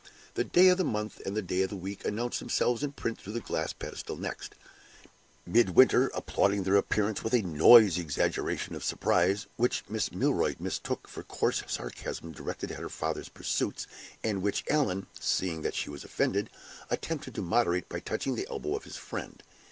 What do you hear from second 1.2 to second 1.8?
and the day of the